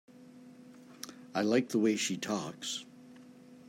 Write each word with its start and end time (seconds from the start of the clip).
I 1.35 1.43
like 1.43 1.69
the 1.69 1.77
way 1.77 1.95
she 1.95 2.17
talks. 2.17 2.85